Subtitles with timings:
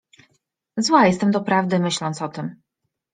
[0.77, 2.61] Zła jestem doprawdy, myśląc o tym.